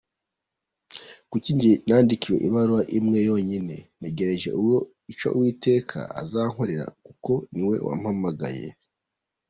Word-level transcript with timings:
Kuki 1.29 1.49
njye 1.55 1.71
nandikiwe 1.87 2.37
ibaruwa 2.47 2.81
imwe 2.97 3.17
yonyine?… 3.29 3.75
Ntegereje 3.99 4.49
icyo 5.11 5.27
Uwiteka 5.37 5.97
azankorera 6.21 6.85
kuko 7.05 7.31
ni 7.53 7.63
we 7.67 7.75
wampamagaye. 7.87 8.67